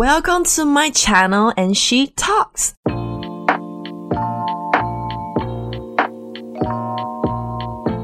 [0.00, 2.70] Welcome to my channel and she talks.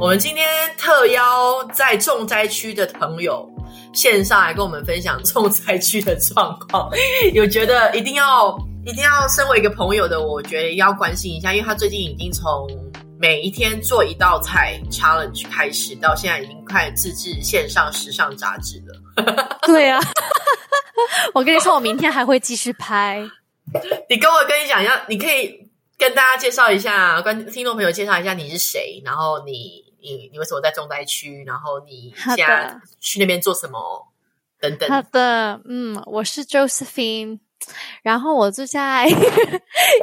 [0.01, 0.45] 我们今天
[0.77, 3.49] 特邀在重灾区的朋友
[3.93, 6.91] 线上来跟我们分享重灾区的状况，
[7.33, 12.67] 有觉得一定要一定要身为一个朋友的，我觉得要关心一下，因为他最近已经从
[13.19, 19.57] 每一天做一道菜 challenge 开始，到现在已经快自制线上时尚杂志了。
[19.67, 20.01] 对啊，
[21.33, 23.23] 我跟你说，我明天还会继续拍。
[24.11, 34.09] 你跟我跟你讲一下，你可以跟大家介绍一下，跟听众朋友介绍一下你是谁，然后你你你为什么在重灾区，然后你现在去那边做什么
[34.61, 34.91] 等等。
[34.91, 37.39] 好的，嗯，我是 Josephine，
[38.03, 39.07] 然后我就在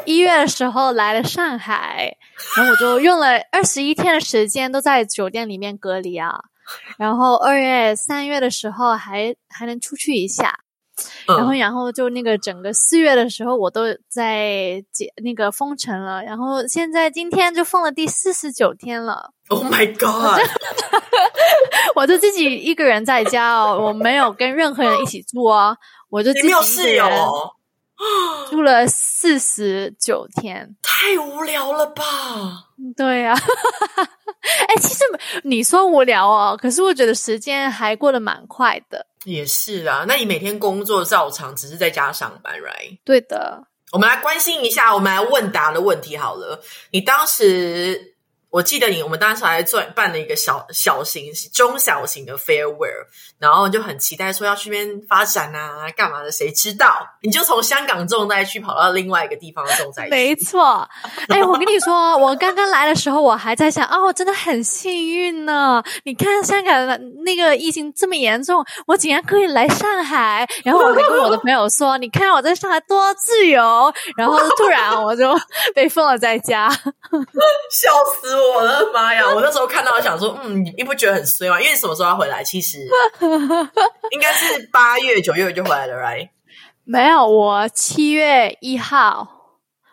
[0.05, 2.15] 一月的时候来了上海，
[2.57, 6.39] 然后我就用了二十一天的时间都在酒店里面隔离啊，
[6.97, 10.59] 然后二月三月的时候还还能出去一下。
[11.27, 16.21] 然后，然后就那个整个四月的时候，我都在解那个封城了。
[16.23, 19.31] 然后现在今天就封了第四十九天了。
[19.49, 20.41] Oh my god！
[21.95, 25.75] 我就自己一个人在家哦，我没有跟任何人一起住哦，
[26.09, 27.05] 我就自己没有室友，
[28.49, 32.03] 住了四十九天，太无聊了吧？
[32.97, 33.33] 对呀，
[34.67, 35.03] 哎，其实
[35.43, 39.05] 你说无聊哦，可是我觉得时间还过得蛮快的。
[39.25, 42.97] 也是啊，那你每天工作照常，只是在家上班，right？
[43.03, 43.67] 对的。
[43.91, 46.63] 我们来关心一下，我们来问答的问题好了。
[46.91, 48.15] 你当时。
[48.51, 53.05] 我记得你，我们当时还做办了一个小小型、中小型的 farewell，
[53.39, 56.29] 然后就很期待说要去那边发展啊，干嘛的？
[56.29, 60.09] 谁知道你就从香港重灾区跑到另外一个地方的重灾区？
[60.09, 60.85] 没错，
[61.29, 65.81] 哎，我跟你说， 我刚刚来的时候，我还在想，哦，真的很幸运呢。
[66.03, 75.33] 你看香港的那个疫情这么严重，我竟然可以来上海，然后我还跟我的朋友说，你看我在上海多自由，然后突然我就
[75.73, 76.67] 被封了在家，
[77.71, 78.40] 笑死我。
[78.41, 79.23] 我的妈呀！
[79.33, 81.59] 我那时候看到想说，嗯，你不觉得很衰吗？
[81.59, 82.43] 因为什么时候要回来？
[82.43, 82.79] 其实
[84.11, 86.29] 应该是八月、九月就回来了，right？
[86.83, 89.27] 没有，我七月一号，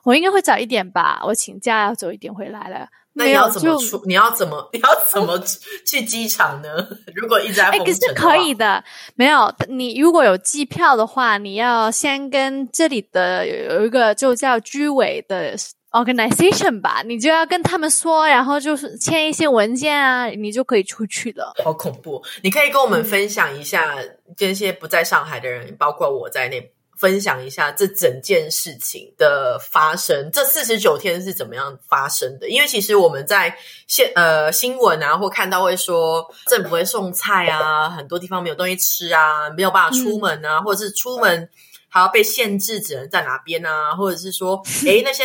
[0.05, 1.21] 我应该会早一点吧。
[1.25, 2.89] 我请假要早一点回来了。
[3.15, 4.01] 那你要怎么出？
[4.07, 4.71] 你要怎么？
[4.73, 5.39] 你要怎么
[5.87, 6.69] 去机场呢？
[7.15, 8.85] 如果一直在封城，是可以的。
[9.17, 15.55] 没有，你如果有机票的话，你要先跟这里的有一个就叫居委的。
[15.91, 21.55] Organization 吧，你就要跟他们说，然后就是签一些文件啊，你就可以出去了。
[21.65, 22.23] 好恐怖！
[22.43, 23.97] 你可以跟我们分享一下，
[24.37, 30.29] 这些不在上海的人，包括我在内，分享一下这整件事情的发生。
[30.31, 32.51] 这四十九天是怎么样发生的？
[32.51, 33.57] 因为其实我们在
[33.87, 41.49] 现呃新闻啊，或看到会说政府会送菜啊，很多地方没有东西吃啊，没有办法出门啊，或者是出门
[41.89, 45.25] 还要被限制，只能在哪边啊，或者是说，诶那些。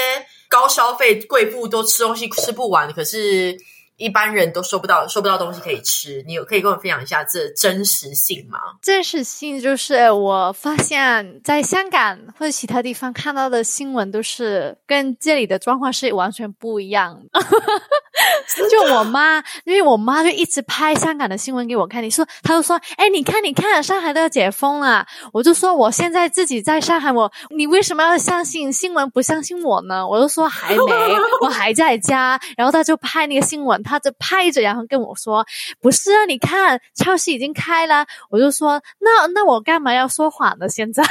[0.54, 3.58] 高消费贵妇都吃东西吃不完，可是。
[3.96, 8.58] 一般人都收不到收不到东西可以吃，你有可以跟我分享一下这真实性吗？
[8.82, 17.40] 真实性就是我发现，在香港或者其他地方看到的新闻都是跟这里的状况是完全不一样的。
[18.70, 25.06] 就我妈，因为我妈就一直拍香港的新闻给我看，你说，她就说，哎，你看，你看，上海都要解封了。
[25.32, 30.08] 我就说，我现在自己在上海，我你为什么要相信新闻，不相信我呢？
[30.08, 30.94] 我就说还没，
[31.42, 32.40] 我还在家。
[32.58, 33.82] 然后她就拍那个新闻。
[33.84, 35.46] 她就拍着，然后跟我说
[35.82, 40.70] ：“不是啊，你看超市已经开了。”我就说：“那那我干嘛要说谎呢？
[40.70, 41.04] 现在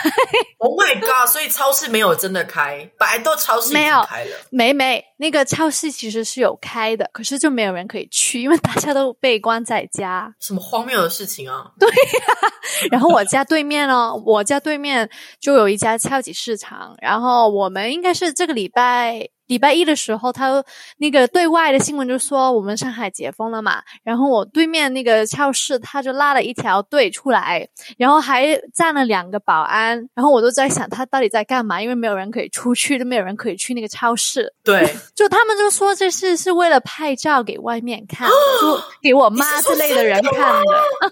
[0.58, 1.28] ？”Oh my god！
[1.28, 4.30] 所以超市没有真的开，百度超市没有开了。
[4.50, 10.34] 没没，那个超市其实是有开的，可是就没有人可以去，因为大家都被关在家。
[10.40, 11.70] 什么荒谬的事情啊！
[11.78, 12.50] 对呀。
[12.90, 19.28] 然后我家对面哦，我家对面就有一家超级市场，然后我们应该是这个礼拜。
[19.46, 20.62] 礼拜一的时候，他
[20.98, 34.54] 那个对外的新闻就说我们上海解封了嘛，然后我对面那个超市他就拉了一条队出来，然后还站了两个保安，然后我都在想他到底在干嘛，因为没有人可以出去，都没有人可以去那个超市。
[34.62, 34.80] 对，
[35.14, 38.28] 就他们就说这是是为了拍照给外面看，
[38.62, 40.62] 就给我妈之类的人看的。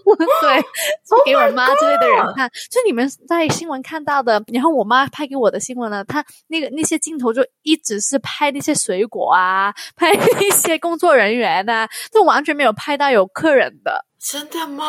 [0.40, 0.64] 对，
[1.26, 8.19] 给我妈之类的人看，就你们在新闻看到的，然后我妈拍给我的新闻呢，他那个那些镜头就一直是。
[8.20, 14.09] 拍那些水果啊， 拍那些工作人员呐，都完全没有拍到有客人的。
[14.22, 14.84] 真的吗？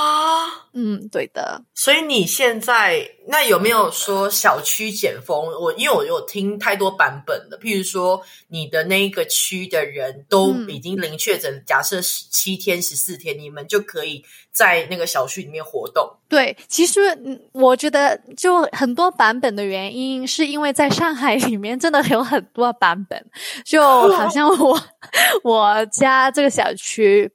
[0.73, 1.63] 嗯，对的。
[1.73, 5.45] 所以你现在那有没有说小区解封？
[5.57, 16.17] 我因为我有听太多版本了，譬如说你的那一个区的人都已经零确诊，假设十七天、十四天，你们就可以在那个小区里面活动。
[16.27, 16.99] 对，其实
[17.53, 23.25] 我觉得就很多版本的原因，是因为在上海里面真的有很多版本，
[23.63, 23.81] 就
[24.13, 24.81] 好像我
[25.43, 27.31] 我家这个小区。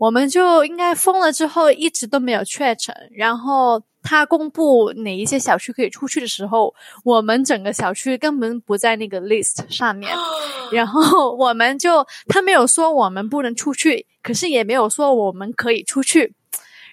[0.00, 6.74] 我们就应该封了之后一直都没有确诊，然后他公布哪一些小区可以出去的时候，
[7.04, 10.10] 我们整个小区根本不在那个 list 上面，
[10.72, 16.34] 然后我们就他没有说我们不能出去，可是也没有说我们可以出去，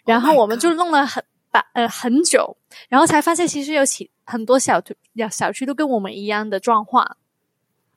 [0.03, 2.57] 然后我们就弄了很把呃很久，
[2.89, 4.94] 然后才发现其实有起很多小区
[5.31, 7.15] 小区都跟我们一样的状况。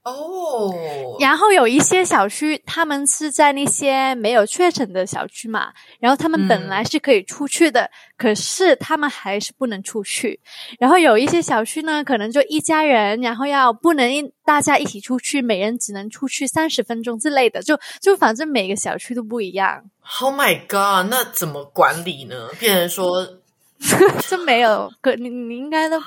[0.02, 10.40] 哦，然后有一些小区，他们是在那些没有确诊的小区嘛，然后他们本来是可以出去的，可是他们还是不能出去。
[10.78, 14.10] 然后有一些小区呢，可能就一家人，然后要不能
[14.44, 19.84] 大家一起出去，每人只能出去三十分钟之类的，就就反正每个小区都不一样。
[20.20, 22.48] Oh my god，那怎么管理呢？
[22.58, 23.39] 变成说。
[24.28, 25.98] 这没有，可你你应该都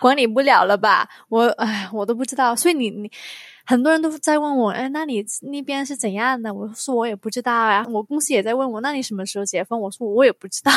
[0.00, 1.08] 管理不了了吧？
[1.28, 3.10] 我哎，我都不知道，所以你你。
[3.68, 6.54] 很多人都在问我，哎，那你那边是怎样的？
[6.54, 7.84] 我说我也不知道啊。
[7.90, 9.78] 我公司也在问我，那你什么时候解封？
[9.78, 10.72] 我说我也不知道。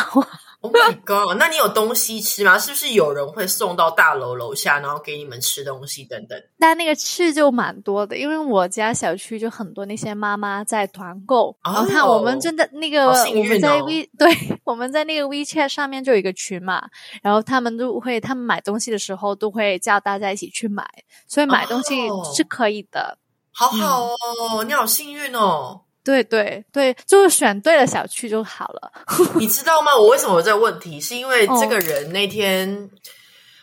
[0.60, 1.38] Oh my god！
[1.40, 2.60] 那你有东西吃吗？
[2.60, 6.38] 是不是有人会送到大楼楼下，然后给你们吃东西等等？
[6.60, 11.56] 但那个吃就蛮多的，因为我家小区就很多那些妈妈在团购。
[11.64, 16.84] 然后看我们真的那个我们在 We 对我们在那个 WeChat 上面就有一个群嘛，
[17.24, 20.86] 然后他们都会他们买东西的时候都会叫大家一起去买，
[21.26, 21.96] 所以买东西
[22.36, 22.81] 是可以。
[22.92, 23.18] 的，
[23.51, 25.81] 好好哦，你好幸运哦！
[26.04, 28.92] 对对对，就是选对了小区就好了。
[29.38, 29.95] 你知道吗？
[29.95, 31.00] 我为什么有这个问题？
[31.00, 32.89] 是因为这个人那天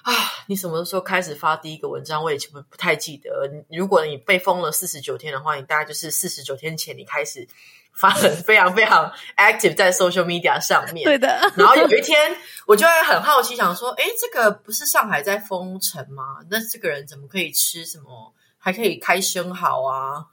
[0.03, 0.15] 啊，
[0.47, 2.23] 你什么时候开始发第一个文章？
[2.23, 3.50] 我也不不太记得。
[3.70, 7.44] 如果你被封了四十九天的话，你大概就是四十九天前你开始
[7.93, 11.05] 发很 非常非常 active 在 social media 上面。
[11.05, 11.26] 对的。
[11.56, 12.37] 然后有一天，
[12.69, 16.37] 我就会很好奇，想说，哎，这个不是上海在封城吗？
[16.49, 18.32] 那这个人怎么可以吃什么？
[18.69, 20.26] 还可以开生蚝啊，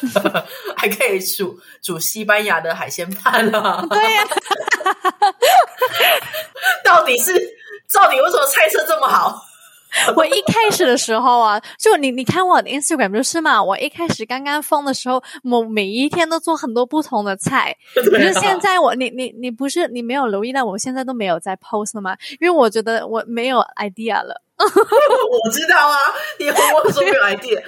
[0.78, 3.84] 还可以煮煮西班牙的海鲜饭啊！
[3.90, 4.24] 对呀，
[6.82, 7.32] 到底是
[7.92, 9.38] 到底为什么菜色这么好？
[10.16, 17.76] 我一开始的时候啊，就你你看我的 Instagram 就是嘛，我一开始刚刚封的时候，我每一天都做很多不同的菜。
[17.94, 22.16] 可是现在我你你你不是你没有留意到，我现在都没有在 post 了吗？
[22.40, 24.42] 因为我觉得我没有 idea 了。
[24.62, 25.96] 我知道啊，
[26.38, 27.62] 你和我说没有 idea，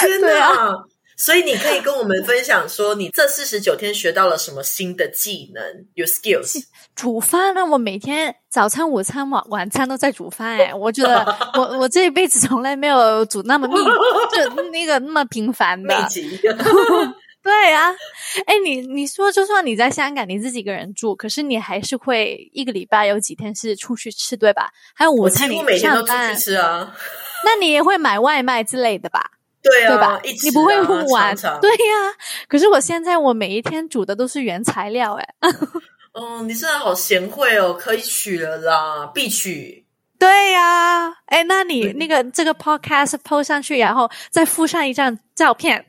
[0.00, 0.84] 天哪！
[1.20, 5.62] 所以你可以跟我们分享说，你这四十九天学到了什么新的技能？
[5.92, 6.64] 有 skills？
[6.94, 10.56] 煮饭啊，我每天早餐、午餐、晚晚餐都在煮饭。
[10.56, 11.22] 哎，我觉得
[11.52, 13.74] 我 我这一辈子从来没有煮那么密，
[14.34, 15.94] 就那个那么频繁的。
[17.42, 17.90] 对啊，
[18.46, 24.70] 哎，你你说，就算你在香港，你自己一个人住，可是你还是会一个礼拜有几天是出去吃，对吧？
[24.94, 26.94] 还有午餐，你每天都出去吃啊？
[27.44, 29.32] 那你也会买外卖之类的吧？
[29.62, 30.20] 对啊，对吧？
[30.42, 30.80] 你不会
[31.12, 31.36] 晚？
[31.60, 32.14] 对呀。
[32.48, 35.28] 可是我现在我每一天煮的都是原材料，哎。
[36.12, 39.86] 哦，你真的好贤惠哦，可以取了啦，必取。
[40.18, 45.82] 对呀，哎，那你那个这个 podcast post 上去，然后再附上一张照片。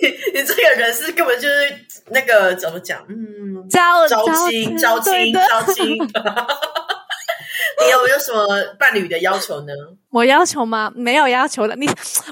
[0.00, 0.08] 你
[0.38, 3.04] 你这个人是根本就是那个怎么讲？
[3.08, 5.98] 嗯，招招亲招亲招亲。
[7.84, 8.46] 你有没有什么
[8.78, 9.72] 伴侣的要求呢？
[10.10, 10.90] 我要求吗？
[10.94, 11.76] 没有要求的。
[11.76, 11.86] 你，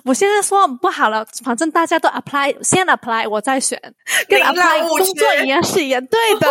[0.04, 3.78] 我现在说不好了，反正大家都 apply，先 apply，我再选，
[4.28, 6.48] 跟 apply 工作一样是一样，对的。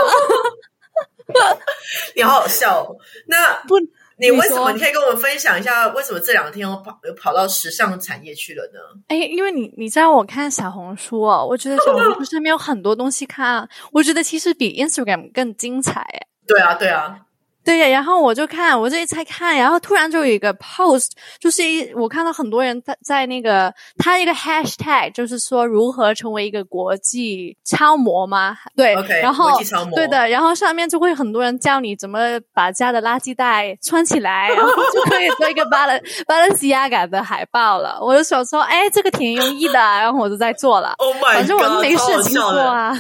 [2.16, 2.96] 你好好笑哦。
[3.28, 3.80] 那不，
[4.18, 4.72] 你为什么？
[4.74, 8.80] 你可以跟我们分享一下，为什么这两天我跑又跑到时尚产业去了呢？
[9.08, 16.02] 哎，因为你你知道，我看小红书哦，我觉得小红书上面有很多东西看，我觉得其实比 Instagram 更精彩。
[16.02, 17.18] 哎，对啊，对啊。
[17.64, 28.58] 对呀，然后我就看，我这一在看，然后突然就有一个 post，就是一我看到很多人在在那个他一个 hashtag，就是说如何成为一个国际超模吗？
[28.76, 29.58] 对，OK，然后
[29.96, 32.20] 对的，然后上面就会很多人教你怎么
[32.54, 37.98] 把家的垃圾袋穿起来，然后就可以做一个巴伦巴伦西亚感的海报了。
[38.02, 40.96] 我就想说，哎，这个挺有意的，然后我就在做了。
[40.98, 42.94] Oh my god，反正我没事情做啊。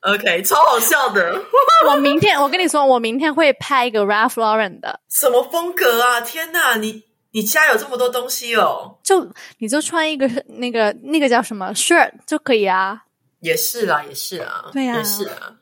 [0.00, 1.38] OK，超好笑的。
[1.86, 3.89] 我明天我跟你说，我明天会拍。
[3.90, 6.20] 一个 Ralph Lauren 的什么风格啊？
[6.20, 8.98] 天哪，你你家有这么多东西哦！
[9.02, 9.28] 就
[9.58, 13.02] 你就穿一个那个那个叫什么 shirt 就可以啊。
[13.40, 15.52] 也是啦，也是啦，对呀也是啊。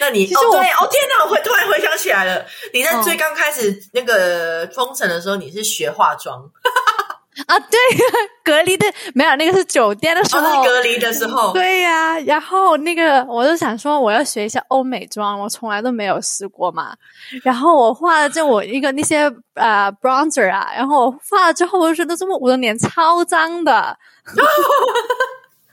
[0.00, 6.50] 那你哦其实我对哦天哪，我会突然回想起来了，你在哦最刚开始那个封城的时候，你是学化妆，
[7.46, 7.78] 啊，对，
[8.44, 16.94] 隔离的没有那个是酒店的时哦，候，隔离的时候，对呀、然后那个我就想说，我要学一下欧美妆，我从来都没有试过嘛。
[17.42, 23.96] 然后我画了这我一个那些呃 bronzer 啊，然后我画了之后，我就觉得这么我的脸超脏的。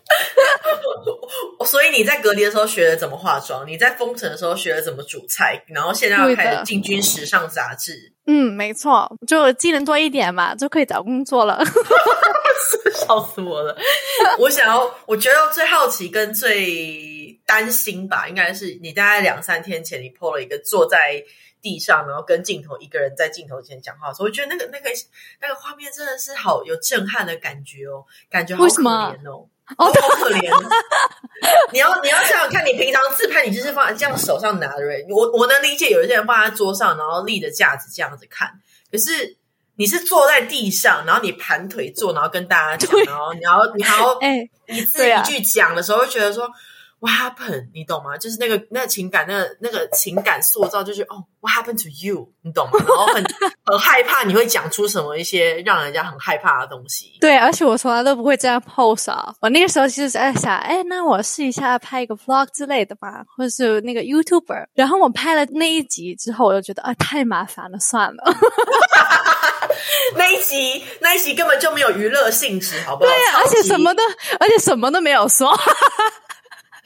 [1.65, 11.63] 所以你在隔离的时候学了怎么化妆，你在封城的时候学了怎么煮菜，然后现在要开始进军时尚杂志，嗯，没错，就技能多一点嘛，就可以找工作了。
[12.93, 13.77] 笑死我了！
[14.39, 21.21] 我想要，我觉得最好奇跟最担心吧，应该是你大概两三天前，你 PO 了一个坐在
[21.65, 24.91] 地上，然后跟镜头一个人在镜头前讲话的时候，我觉得那个那个
[25.41, 29.49] 那个画面真的是好有震撼的感觉哦，感觉好可怜哦。
[29.79, 30.47] 哦，好可怜！
[31.73, 35.03] 你要你要想想看，你平常自拍，你就是放在这样手上拿的人。
[35.09, 38.47] 我我能理解，有一些人放在桌上，然后立着架子这样子看。
[38.91, 39.35] 可是
[39.77, 46.47] 你是坐在地上，然后你盘腿坐，然后跟大家讲，然后你要你还要 哎，一字一句讲的时候，会觉得说
[47.05, 47.67] What happened？
[47.71, 48.17] 你懂吗？
[48.17, 52.33] 就是那个那个情感，那个那个情感塑造，就是哦，What happened to you？
[52.41, 52.79] 你懂吗？
[52.79, 53.23] 然后很
[53.63, 57.15] 很害怕你会讲出什么一些让人家很害怕的东西。
[57.21, 59.31] 对，而且我从来都不会这样 pose 啊。
[59.39, 64.65] 我那个时候其实是在想，哎，那我试一下拍一个 vlog 之类的吧，或者是那个 YouTuber。
[64.73, 68.23] 然后我拍了那一集之后，我就觉得啊，太麻烦了，算了。
[70.17, 73.11] 那一集那一集根本就没有娱乐性质，好不好？
[73.11, 74.01] 对，而且什么都，
[74.39, 75.55] 而且什么都没有说。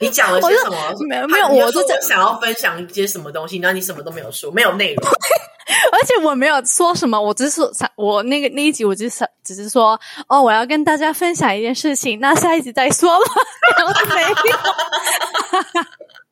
[0.00, 0.76] 你讲了些什么？
[1.06, 5.06] 没有没有我就讲说我想要分享一些什么东西，然后你什么都没有说，没有内容。
[5.92, 13.32] 而且我没有说什么，我只是说，我那个那一集我只是只是说，哦，我要跟大家分享一件事情，那下一集再说吧。
[13.78, 14.28] 然后就没有。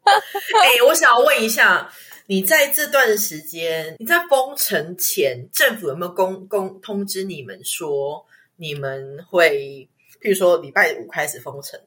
[0.07, 1.89] 哎、我想要问一下，
[2.27, 8.25] 你在这段时间，你在封城前，政府有没有公公通知你们说
[8.57, 9.89] 你们会，
[10.23, 11.79] 譬如说礼拜五开始封城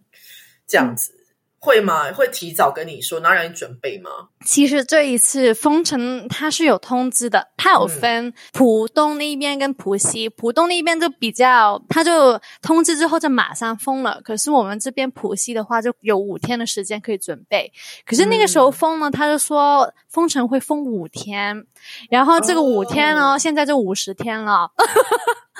[0.67, 1.13] 这样子？
[1.63, 2.11] 会吗？
[2.11, 4.09] 会提早跟你说，然后让你准备吗？
[4.43, 14.19] 其实这一次封城它是有通知的，它有分浦东那边跟浦西，浦东那边就比较，它就通知之后就马上封了。
[14.23, 17.71] 可是我们这边浦西的话，就有五天的时间可以准备。
[18.07, 21.67] 可是那个时候封呢，他就说封城会封五天，
[22.09, 24.71] 然后这个五天呢，哦现在就五十天了。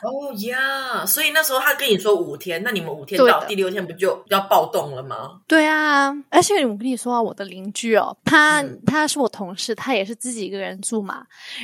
[0.02, 5.42] 哦呀，所以那时候他跟你说五天，那你们五天到第六天不就要暴动了吗？
[5.48, 5.91] 对啊，
[6.30, 11.24] 而且我跟你说啊，我的邻居哦，他、嗯他是我同事，他也是自己一个人住嘛。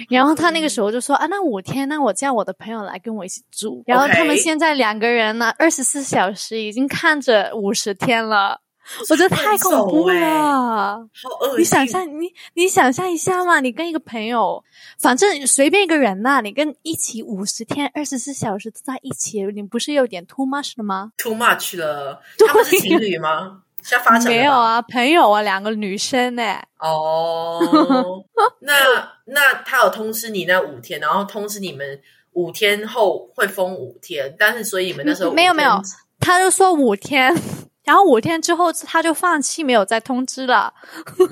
[0.10, 3.84] 然后他那个时候就说啊，那五天，那我叫我的朋友来跟我一起住。
[3.86, 8.62] 然后他们现在两个人呢，二十四小时已经看着五十天了。
[9.10, 10.96] 我觉得太恐怖了！
[10.96, 11.60] 好恶心！
[11.60, 14.64] 你想象你你想象一下嘛，你跟一个朋友，
[14.98, 22.22] 反正随便一个人呐、你跟一起五十天、二十四小时都在一起，你不是有点 too much 了吗？too much 了。
[22.48, 23.64] 他们是情侣吗？
[24.26, 26.44] 没有啊，朋友啊，两个女生呢、
[26.80, 27.60] 哦，
[28.62, 28.74] 那
[29.26, 32.00] 那他有通知你那五天，然后通知你们
[32.34, 35.82] 五天后会封五天，但是所以你们那时候没有没有，
[36.20, 37.34] 他就说五天，
[37.84, 40.74] 然后五天之后他就放弃，没有再通知了。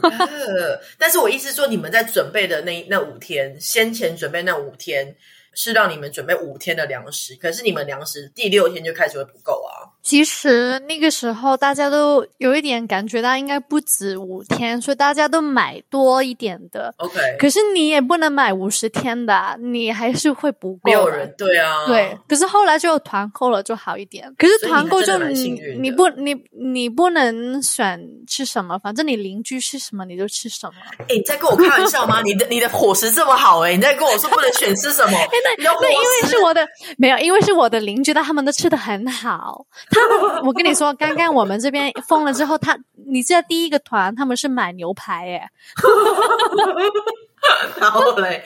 [0.01, 5.15] 呃但是我意思说，你们在准备的那那五天，先前准备那五天
[5.53, 9.91] 是让你们准备五天的粮食，可是你们粮食第六天就开始会不够啊。
[10.05, 16.93] 其实那个时候大家都有一点感觉到应该不止五天，所以大家都买多一点的。
[16.97, 20.81] OK，可是你也不能买五十天的啊，你还是会不够。
[20.83, 24.31] 没有人对啊，对，可是后来就有团购了，就好一点。
[24.38, 30.74] 可是团购就你你不你你不能选吃什么，反正你邻居吃什么你就吃什么。
[31.00, 32.21] 哎、你在跟我开玩笑吗？
[32.21, 35.17] 你的你的伙食这么好、哎，你在跟我说不能选吃什么？
[35.17, 36.63] 哎，那那因为是我的
[37.00, 39.65] 没有，因为是我的邻居，他们都吃的很好。
[40.45, 45.49] 我跟你说，刚刚我们这边封了之后，他你知道第一个团他们是买牛排耶，
[47.79, 48.43] 然后嘞，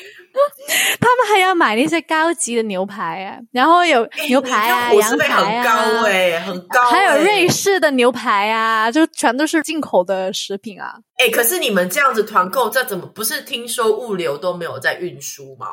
[0.99, 10.95] 他们还要买那些高级的牛排耶，然后有牛排啊、羊排啊，高哎、很高、还有哎瑞士的牛排啊，就全都是进口的食品啊。
[11.17, 15.67] 哎、可是你们这样子团购，这怎么不是听说物流都没有在运输吗？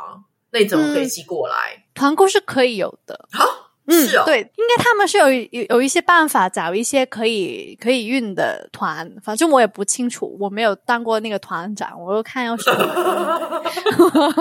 [0.52, 1.85] 那你怎么可以寄过来？
[1.92, 3.45] 团购是可以有的，啊、
[3.87, 13.62] 嗯，是哦，对，应该他们是有有有一些办法找一些可以可以运的团，反正我也不清楚，我没有当过那个团长，我就看要什么。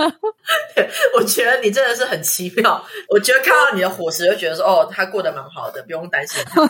[1.15, 2.83] 我觉得你真的是很奇妙。
[3.09, 6.65] 我觉得看到你的伙食，就觉得说，哦，他过得蛮好的，不用担心他。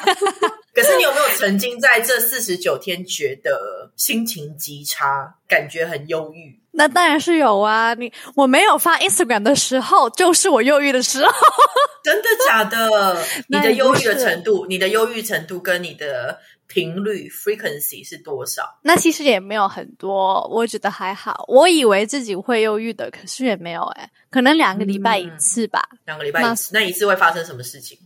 [0.73, 6.59] 可是你有没有曾经在这四十九天觉得心情极差，感觉很忧郁？
[6.75, 7.93] 那当然是有啊！
[7.93, 11.31] 你我没有发 Instagram 的时候，就是我忧郁的时候。
[12.03, 13.17] 真的假的？
[13.47, 18.77] 你的忧郁的程度，你的忧郁程度跟你的频率 frequency 是多少？
[18.83, 21.45] 那其实也没有很多，我觉得还好。
[21.47, 25.81] 我以为自己会忧郁的，可是也没有哎，可能两个礼拜一次吧。
[26.05, 27.97] 两个礼拜一次，那一次会发生什么事情？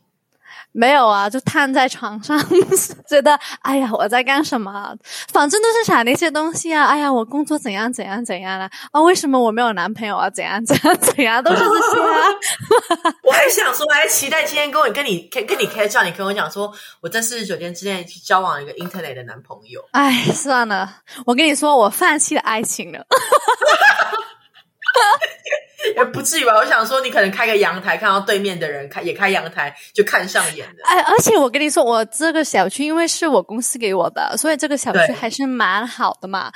[0.71, 2.39] 没有啊，就瘫在床上，
[3.09, 4.95] 觉得哎呀，我在干什么？
[5.31, 6.85] 反正都是想那些东西啊。
[6.85, 8.69] 哎呀，我工作怎样怎样怎样啊？
[8.91, 10.29] 啊，为什么我没有男朋友啊？
[10.29, 13.13] 怎样怎样怎样，都是这些啊。
[13.23, 16.71] 我还想说，我还期待今天跟我跟你跟跟你 catch up，你跟我讲说，
[17.01, 19.81] 我在四十九天之内去交往一个 internet 的男朋友。
[19.91, 23.05] 哎，算了，我跟你说，我放弃了爱情了。
[25.96, 26.55] 也不至于吧？
[26.58, 30.74] 我想说，你可能开个阳台，看到对面的人开也开阳台，就看上眼了。
[30.84, 36.51] 哎，而且我跟你说，我这个小区因为是我公司给我的，所以这个小区还是蛮好的嘛。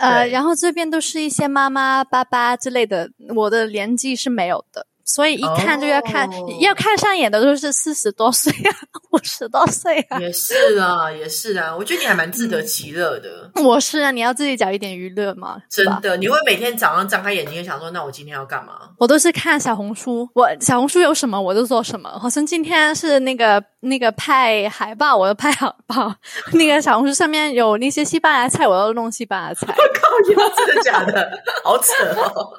[0.00, 10.18] 呃，然后这边都是一些妈妈、爸爸之类的，我的年纪是没有的，所以一看就要看，哦要看上眼的都是四十多岁啊，五十多岁啊。
[10.18, 16.16] 也是啊，也是啊，我觉得你还蛮自得其乐的，我是啊，你要自己找一点娱乐嘛，真的。
[16.16, 18.72] 你会每天早上张开眼睛，就想说，那我今天要干嘛？
[18.98, 22.10] 我都是看小红书，我小红书有什么我就做什么。
[22.18, 26.08] 好像今天是那个那个拍海报，我要拍海报；
[26.54, 29.66] 那个小红书上面有那些西班牙菜，我要弄西班牙菜。
[29.76, 31.30] 我靠，你真的假的？
[31.64, 32.52] 好扯哦！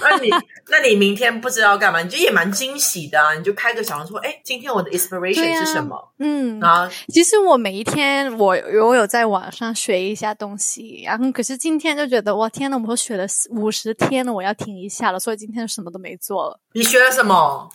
[0.00, 0.30] 那你
[0.68, 3.34] 那你明天不知道干嘛，你就也蛮惊喜的啊！
[3.34, 5.96] 你就开个小红书，哎，今天我的 inspiration 啊是什么？
[6.18, 16.60] 嗯，然后其实我每一天我我有在网上学一下东西，然后可是今天就觉得哇天呐，我学了五十天了，我要停一下了，所以今天什么都没做了。
[16.72, 17.68] 你学了什么？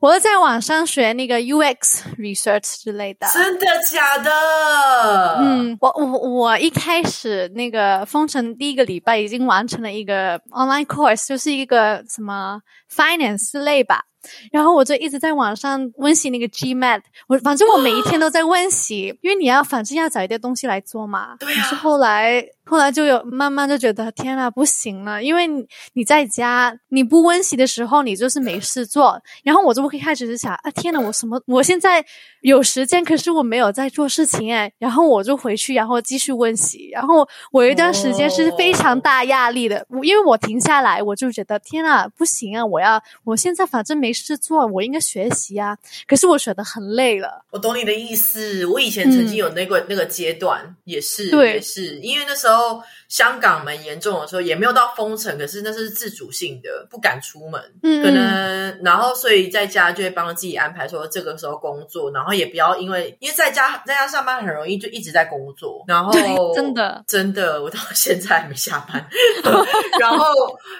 [0.00, 3.26] 我又在网上学那个 UX research 之类的。
[3.32, 12.60] 真的假的？，嗯，我我我一开始那个封城第一个礼拜已经完成了一个 online course，就是一个什么
[12.94, 14.04] finance 类吧。
[14.52, 21.36] 然后我就一直在网上温习那个 GMAT，我反正我每一天都在温习，因为你要反正要找一点东西来做嘛。
[21.38, 29.20] 对啊可是后来后来就有慢慢就觉得天呐不行了，因为你你在家你不温习的时候，你就是没事做。
[29.42, 32.04] 然后我就会开始是想啊天呐，我什么我现在
[32.40, 34.72] 有时间，可是我没有在做事情哎。
[34.78, 36.88] 然后我就回去，然后继续温习。
[36.92, 45.76] 然后我有一段时间是非常大压力的，我因为我停下来，我就觉得天呐不行啊，我要我现在反正没事做，我应该学习啊。
[46.06, 47.44] 可是我学的很累了。
[47.50, 48.64] 我懂你的意思。
[48.66, 57.60] 我以前曾经有那个、那个阶段，也是，也是，因为那时候香港蛮严重的时候，也没有到封城，可是那是自主性的，不敢出门。
[57.82, 66.12] 嗯，可嗯能，然后所以在家就会帮自己安排说这个时候工作，然后也不要因为因为在家在家上班很容易就一直在工作，然后
[66.54, 69.08] 真的真的我到现在还没下班，
[69.98, 70.24] 然后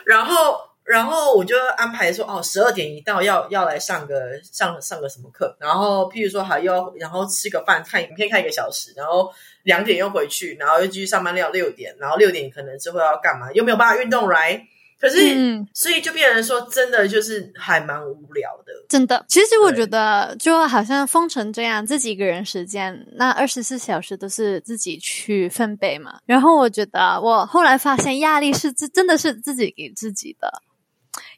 [0.05, 14.67] 然后然后我就安排说哦十二点一到要要来上个上上个什么课，然后譬如说还要然后吃个饭看影片看一个小时，然后两点又回去，然后又继续上班到六点，然后六点可能之后要干嘛，又没有办法运动来。
[15.01, 18.73] 可是，嗯所以就变成说，真的就是还蛮无聊的。
[18.89, 26.21] 真的，其实我觉得就好像封城这样，自己一个人时间，那二十四小时都是自己去分配嘛。
[26.25, 30.63] 然后我觉得，我后来发现压力是自真的是自己给自己的，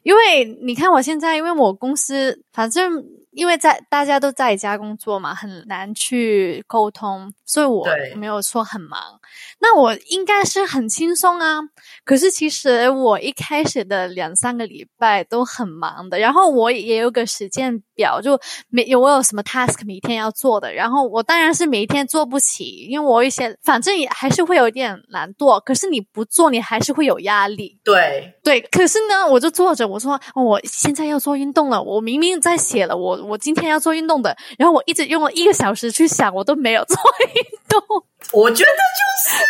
[0.07, 3.03] 因为你看我现在，因为我公司反正
[3.37, 8.99] 因为在大家都在家工作嘛，很难去沟通，所以我没有说很忙。
[9.59, 11.59] 那我应该是很轻松啊，
[12.03, 27.79] 可是其实我一开始的两三个礼拜都很忙的，然后我也有个时间表，就每有我有什么 task 每天要做的，然后我当然是每一天做不起，因为我一些反正也还是会有一点懒惰，可是你不做，你还是会有压力。
[27.83, 36.97] 对，对，可是呢，我就坐着，我说、哦我现在要做运动了，我明明在写了，我我今天要做运动的，然后我一直用了一个小时去想，我都没有做
[37.35, 37.81] 运动。
[38.33, 39.45] 我觉得就是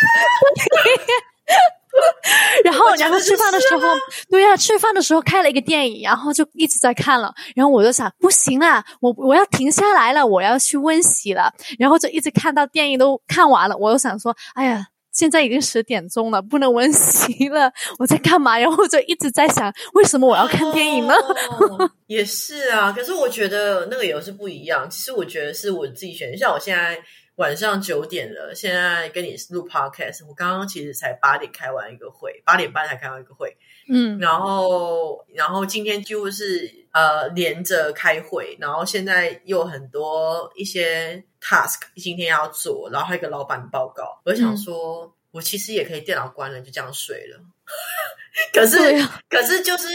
[2.64, 3.82] 然后然后吃饭的时候，
[4.30, 7.34] 对呀、吃饭的时候开了一个电影，然后就一直在看了。
[7.56, 11.52] 然后我就想，不行啦，我我要停下来了，我要去温习了。
[11.78, 14.86] 然后就一直看到电影都看完了，我又想说，哎呀。
[15.12, 18.58] 现在已经十点钟了，不能温习了， 我在干嘛？
[18.58, 21.14] 然后就一直在想，为什么我要看电影呢？
[22.06, 24.88] 也是啊，可是我觉得那个也是不一样。
[24.88, 26.98] 其实我觉得是我自己选，像我现在
[27.36, 33.56] 晚上九点了，现在跟你录 podcast，我刚刚其实才八点开完一个会，八点半才开完一个会，
[33.88, 47.40] 嗯然后然后今天几乎是呃连着开会，然后现在又很多一些 task 今天要做，然后还有一个老板报告，我就想嗯说，我其实也可以电脑关了就这样睡了。
[48.52, 49.88] 可是，啊可是就是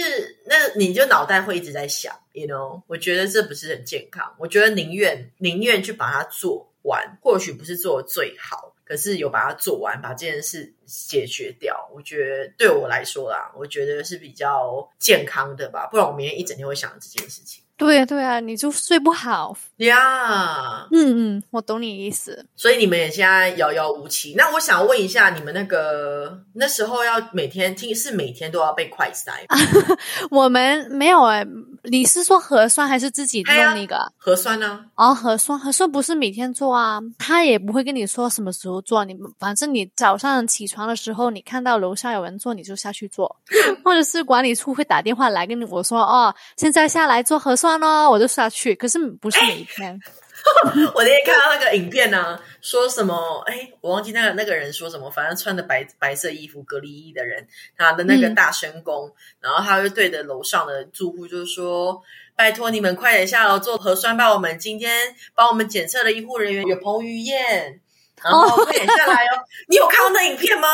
[0.46, 4.36] 那，你就脑袋会一直在想，you know，我觉得这不是很健康。
[4.38, 11.90] 我觉得宁愿宁愿去把它做完，或许不是做的最好，可是有把它做完，把这件事解决掉。
[11.92, 17.64] 我觉得对我来说啦，我觉得是比较健康的吧，不然我明天一整天会想这件事情。
[17.84, 19.56] 对啊对啊，你就睡不好。
[19.78, 22.46] 呀、嗯嗯，我懂你意思。
[22.56, 24.34] 所以你们也现在遥遥无期。
[24.38, 29.96] 那我想问一下，你们那个那时候要每天听，是每天都要被快筛吗
[30.32, 31.46] 我们没有哎、
[31.84, 34.12] 你是说核酸还是自己弄哎呀那个？
[34.18, 43.36] 核酸呢、哦，核酸核酸不是每天做啊，他也不会跟你说什么时候做，你反正你早上起床的时候，你看到楼下有人做，你就下去做，
[43.84, 50.00] 或者是管理处会打电话来跟我说，哦，现在下来做核酸哦，我就下去，可是不是每一天。
[50.94, 53.42] 我那天看到那个影片呢、说什么？
[53.48, 59.10] 哎，我忘记那个那个人说什么，反正穿着白白色衣服、隔离衣的人，他的那个嗯大声公，
[59.40, 62.02] 然后他就对着楼上的住户就是说
[62.36, 67.80] ：“拜托你们快点下楼做核酸吧，我们今天帮我们检测的医护人员有彭于晏，
[68.22, 69.40] 然后快点下来哦。
[69.70, 70.68] 你有看到那影片吗？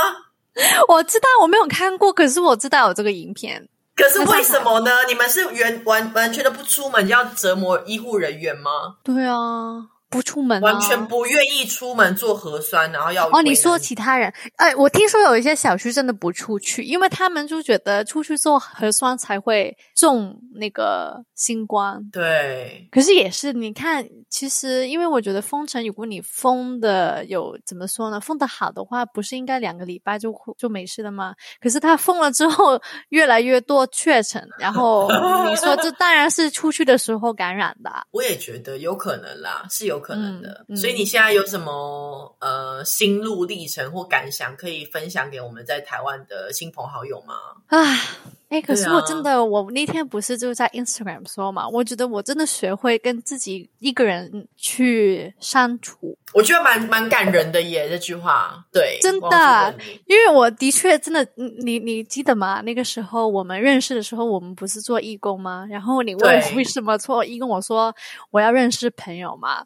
[0.90, 3.70] 我知道我没有看过，可是我知道有这个影片。
[4.00, 4.92] 可是为什么呢？
[5.10, 8.96] 你们是完完完全的不出门，要折磨医护人员吗？
[9.04, 14.34] 对啊，不出门、啊，完全不愿意出门做核酸，然后要哦，你说其他人？
[14.56, 22.00] 哎，我听说有一些小区真的不出去，因为他们就觉得出去做核酸才会中那个新冠。
[22.12, 28.20] 对可是也是，你看，其实因为我觉得封城，如果你封的有怎么说呢？
[28.20, 31.36] 封的好的话，不是应该两个礼拜就就没事了吗？
[31.62, 35.08] 可是他封了之后，越来越多确诊，然后
[35.48, 38.02] 你说这当然是出去的时候感染的啊。
[38.12, 40.66] 我也觉得有可能啦，是有可能的。
[40.70, 47.36] 嗯嗯所以你现在有什么呃心路历程或感想可以分享给我们在台湾的亲朋好友吗？
[47.68, 48.00] 唉，
[48.50, 59.76] 哎，可是我真的，我那天不是就在 Instagram 说嘛，我觉得我真的学会跟自己一个人去删除，我觉得蛮蛮感人的耶，这句话对，真的
[60.08, 62.62] 因为我的确真的，嗯你你记得吗？
[62.62, 65.68] 那个时候我们认识的时候，我们不是做义工吗？
[65.70, 67.96] 然后你问我为什么做义工，我说
[68.32, 69.64] 我要认识朋友嘛。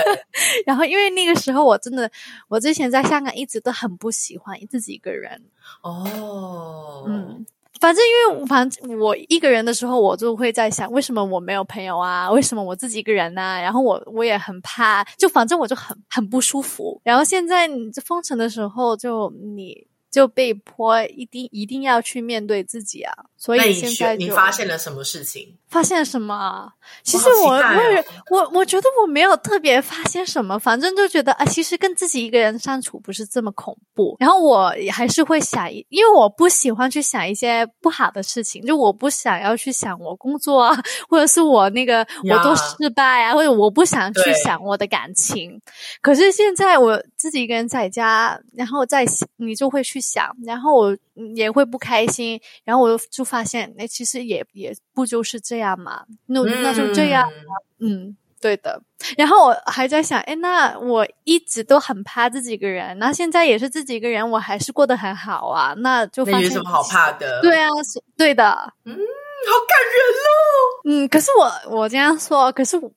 [0.66, 2.10] 然后因为那个时候我真的，
[2.48, 5.42] 我之前在香港一直都很不喜欢自己一个人，
[5.82, 7.46] 哦，嗯，
[7.80, 12.30] 反正因为反正我一个人的时候，我就会在想，为什么我没有朋友啊？
[12.30, 17.00] 为什么我自己一个人呢、然后我我也很怕，就反正我就很很不舒服。
[17.02, 23.12] 然后现在你这封城的时候，就你就被迫一定一定要去面对自己啊。
[23.36, 25.56] 所以现在你发现了什么事情？
[25.68, 26.68] 发现什么啊？
[27.04, 34.16] 其实我我我我觉得我没有特别发现什么，反正就觉得啊，其实跟自己一个人相处不是这么恐怖。
[34.18, 40.76] 然后我也还是会想，因为我不喜欢去想一些不好的事情，就我不想要去想我工作啊，
[41.08, 45.58] 或者是我那个我呀多失败啊，或者我不想去想我的感情。
[46.02, 50.96] 可是现在我自己一个人在家，然后在你就会去想，然后我
[51.34, 57.28] 也会不开心，然后我就发现，哎，其实也也不就是这样嘛，那那就这样，
[57.78, 58.80] 嗯嗯，对的。
[59.16, 67.40] 然后我还在想，哎，那我一直都很怕自己一个人，那现在也是自己一个人，我还是过得很好啊，那就发现那有什么好怕的？
[67.42, 67.68] 对啊，
[68.16, 68.72] 对的，
[69.46, 70.28] 好感人哦。
[70.84, 72.90] 嗯，可是我我这样说，可是我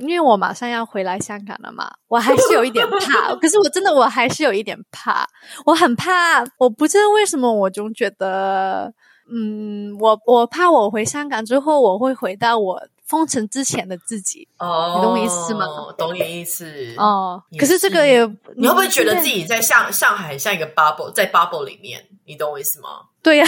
[0.00, 3.34] 因为我马上要回来香港了嘛，我还是有一点怕。
[3.40, 5.26] 可是我真的我还是有一点怕，
[5.64, 8.92] 我很怕，我不知道为什么，我总觉得，
[9.30, 14.48] 嗯，我我怕我回香港之后，我会回到我封城之前的自己。
[14.58, 15.66] 哦，你懂我意思吗？
[15.96, 16.94] 懂你意思。
[16.96, 18.20] 哦，也可是这个也，
[18.56, 22.04] 你会不会觉得自己在上上海像一个 bubble，在 bubble 里面？
[22.26, 22.88] 你懂我意思吗？
[23.22, 23.46] 对呀、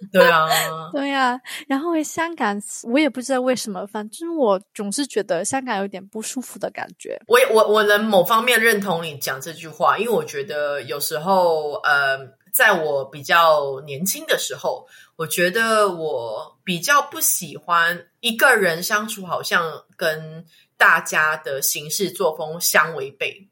[0.12, 0.48] 对啊，
[0.92, 7.20] 对啊、然后香港，我也不知道为什么，反正我总是觉得香港有点不舒服的感觉。
[7.26, 12.18] 我也我我能某方面认同你讲这句话，因为我觉得有时候，呃，
[12.52, 14.86] 在我比较年轻的时候，
[15.16, 20.44] 我觉得我比较不喜欢一个人相处，好像跟
[20.78, 23.48] 大家的行事作风相违背。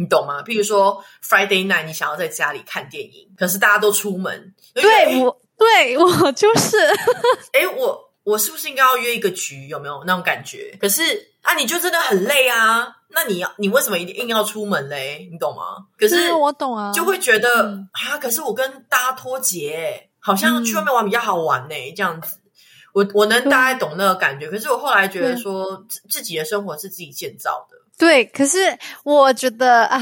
[0.00, 0.42] 你懂吗？
[0.42, 6.78] 比如说 Friday night，你想要在家里看电影，可是大家都出门，对我，对我就是。
[7.52, 9.66] 哎，我我是不是应该要约一个局？
[9.68, 10.76] 有没有那种感觉？
[10.80, 11.02] 可是
[11.42, 15.28] 啊，你就真的很累啊，那你要你为什么一定硬要出门嘞？
[15.32, 15.86] 你懂吗？
[15.98, 22.38] 可是我懂啊，就会觉得嗯啊，可是我跟大家脱节，好像去外面玩比较好玩呢、这样子。
[22.94, 30.00] 我我能大概懂那个感觉，可是我后来觉得说自自己的生活是自己建造的，对，可是我觉得啊，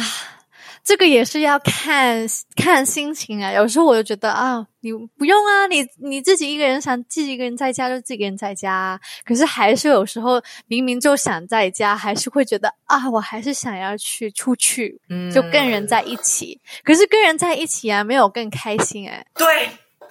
[0.87, 3.51] 这个也是要看看心情啊。
[3.51, 9.01] 有时候我就觉得啊，你不用啊，你你自己一个人想自己一个人在家就自己一个人在家啊。
[9.25, 16.61] 可是还是有时候明明就想在家，还是会觉得啊，我还是想要去出去，嗯就跟人在一起。
[16.85, 19.69] 可是跟人在一起啊，没有更开心哎、对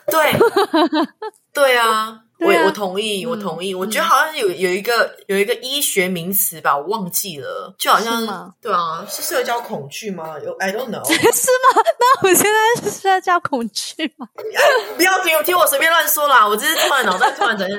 [0.08, 0.34] 对
[1.54, 2.25] 对啊。
[2.40, 3.74] 我我同意，我同意。
[3.74, 10.36] 我觉得好像有有一个有一个医学名词吧，我忘记了，就好像对啊，是社交恐惧吗？
[10.44, 11.04] 有 I don't know。
[11.08, 11.84] 是吗？
[12.00, 14.28] 那我现在是社交恐惧吗？
[14.98, 17.76] 不要听听我随便乱说啦，我只是突然脑袋突然整个，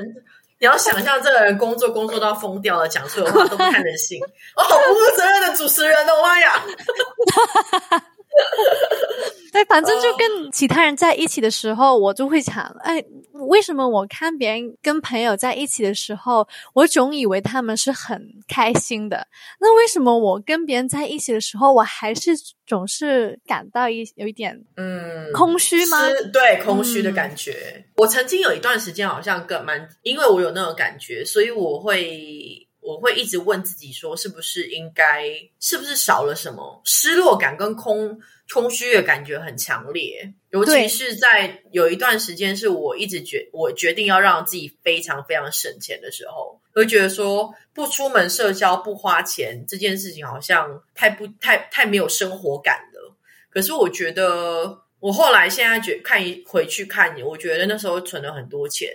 [0.58, 4.18] 你要想象这个人工作工作到疯掉了，讲出的话都不看人性，
[4.56, 6.62] 哦，好不负责任的主持人哦，妈呀！
[9.52, 13.02] 对，反正就跟其他人在一起的时候，我就会想，哎，
[13.48, 19.26] 为什么我看别人跟朋友在一起的时候，我总以为他们是很开心的，
[19.58, 22.32] 那为什么我跟别人在一起的时候，我还是
[22.66, 26.06] 总是感到一有一点嗯，空虚吗？
[26.06, 27.86] 是对空虚的感觉。
[27.96, 35.24] 我曾经有一段时间好像更蛮，因为我有那种感觉，所以我会我会一直问自己说，是不是应该，
[35.58, 36.80] 是不是少了什么？
[36.84, 38.20] 失落感跟空
[38.52, 53.16] 空虚的感觉很强烈，尤其是在有一段时间是我一直决我决定要让自己非常非常省钱的时候，会觉得说不出门社交不花钱这件事情好像太不太太没有生活感了。
[53.50, 58.88] 可是我觉得，我后来现在觉看一回去看你，我觉得那时候存了很多钱，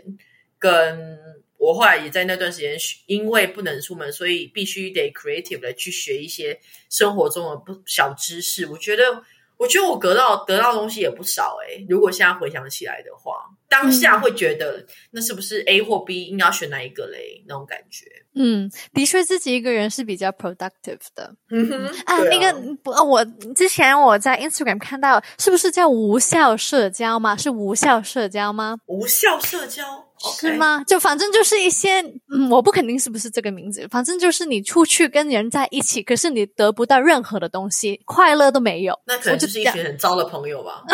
[0.58, 1.20] 跟
[1.62, 8.66] 我后来也在那段时间学，因为不能出门，所以必须得 creative 的去学一些生活中的不小知识。
[8.66, 9.22] 我觉得，
[9.58, 17.44] 我觉得我得到得到的东西也不少诶、如果现在回想起来的话，当下会觉得那是不是 A 或 B 应该要选哪一个嘞？
[17.48, 18.08] 那种感觉。
[18.34, 22.20] 嗯，的确自己一个人是比较 productive 的嗯哼，啊。
[22.22, 23.24] 对那个不，呃我
[23.56, 27.38] 之前我在 Instagram 看到，是不是叫无效社交吗？
[27.38, 28.78] 是无效社交吗？
[28.88, 30.08] 无效社交
[30.40, 30.84] 是吗？
[30.86, 39.00] 就反正就是一些，嗯，我不肯定是不是这个名字，反正就是你出去跟人在一起，可是你得不到任何的东西，快乐都没有。
[39.06, 40.84] 那可能就就是一群很糟的朋友吧。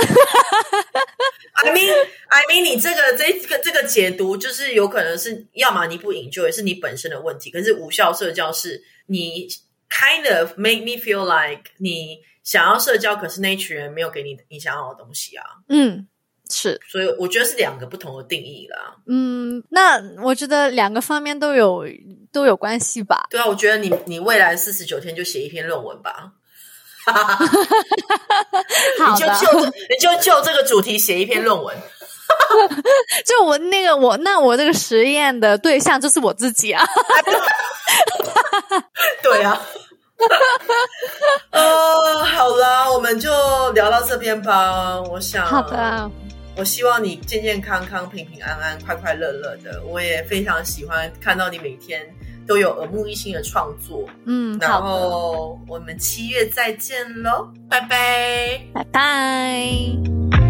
[1.59, 1.91] I mean,
[2.27, 7.49] I mean，你这个这个这个解读，就是有可能是要么你不 enjoy，是你本身的问题。
[7.49, 9.47] 可是无效社交是你
[9.89, 15.43] kind of make me feel like 你想要社交，可是那群人没有给你你想要的东西啊。
[15.67, 16.07] 嗯，
[16.49, 18.95] 是，所以我觉得是两个不同的定义啦。
[19.07, 21.85] 嗯，那我觉得两个方面都有
[22.31, 23.27] 都有关系吧。
[23.29, 26.31] 对啊，我觉得你你未来四十九天就写一篇论文吧。
[27.07, 31.75] 好的，你就就你就就这个主题写一篇论文。
[33.25, 36.85] 就我那个我那我这个实验的对象就是我自己啊。
[39.23, 39.61] 对啊。
[41.51, 44.99] 呃，好啦，我们就聊到这边吧。
[44.99, 46.11] 我想，好的，
[46.57, 49.83] 我希望你健健康康、平平安安、快快乐乐的。
[49.85, 52.01] 我也非常喜欢看到你每天
[52.47, 54.09] 都有耳目一新的创作。
[54.25, 58.59] 嗯，然，后我们七月再见喽，拜拜。
[58.73, 60.46] 拜拜。